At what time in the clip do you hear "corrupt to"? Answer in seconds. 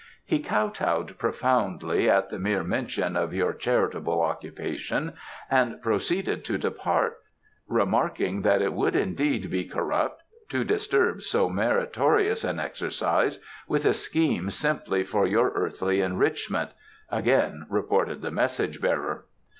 9.65-10.63